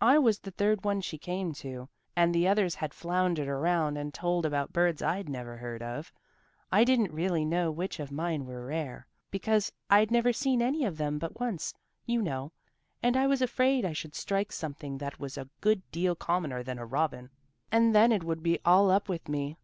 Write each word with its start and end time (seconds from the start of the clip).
I 0.00 0.18
was 0.18 0.40
the 0.40 0.50
third 0.50 0.82
one 0.84 1.00
she 1.00 1.18
came 1.18 1.52
to, 1.62 1.88
and 2.16 2.34
the 2.34 2.48
others 2.48 2.74
had 2.74 2.92
floundered 2.92 3.46
around 3.46 3.96
and 3.96 4.12
told 4.12 4.44
about 4.44 4.72
birds 4.72 5.02
I'd 5.02 5.28
never 5.28 5.56
heard 5.58 5.84
of. 5.84 6.12
I 6.72 6.82
didn't 6.82 7.12
really 7.14 7.44
know 7.44 7.70
which 7.70 8.00
of 8.00 8.10
mine 8.10 8.44
were 8.44 8.66
rare, 8.66 9.06
because 9.30 9.70
I'd 9.88 10.10
never 10.10 10.32
seen 10.32 10.62
any 10.62 10.84
of 10.84 10.96
them 10.96 11.20
but 11.20 11.38
once, 11.38 11.74
you 12.06 12.20
know, 12.20 12.50
and 13.04 13.16
I 13.16 13.28
was 13.28 13.40
afraid 13.40 13.84
I 13.84 13.92
should 13.92 14.16
strike 14.16 14.50
something 14.50 14.98
that 14.98 15.20
was 15.20 15.38
a 15.38 15.48
good 15.60 15.88
deal 15.92 16.16
commoner 16.16 16.64
than 16.64 16.80
a 16.80 16.84
robin, 16.84 17.30
and 17.70 17.94
then 17.94 18.10
it 18.10 18.24
would 18.24 18.42
be 18.42 18.58
all 18.64 18.90
up 18.90 19.08
with 19.08 19.28
me. 19.28 19.56